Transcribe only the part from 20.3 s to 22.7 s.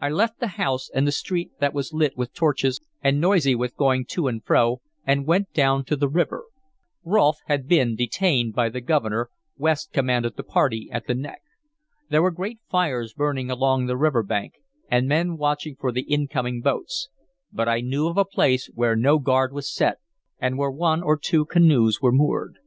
and where one or two canoes were moored.